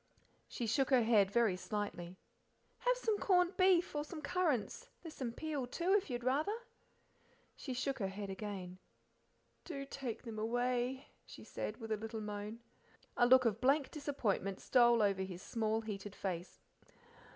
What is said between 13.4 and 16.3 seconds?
of blank disappointment stole over his small, heated